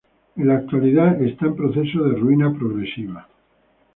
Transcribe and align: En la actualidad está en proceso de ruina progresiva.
En 0.35 0.47
la 0.47 0.55
actualidad 0.55 1.21
está 1.21 1.45
en 1.45 1.55
proceso 1.55 2.01
de 2.01 2.15
ruina 2.17 2.51
progresiva. 2.57 3.27